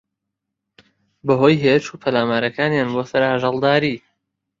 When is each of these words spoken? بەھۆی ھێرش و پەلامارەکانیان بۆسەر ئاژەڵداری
بەھۆی 1.27 1.61
ھێرش 1.63 1.87
و 1.89 1.99
پەلامارەکانیان 2.03 2.89
بۆسەر 2.93 3.23
ئاژەڵداری 3.27 3.95